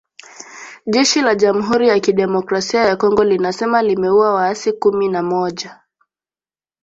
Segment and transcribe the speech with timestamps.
[0.85, 5.79] Jeshi la jamhuri ya kidemokrasia ya Kongo linasema limeua waasi kumina moja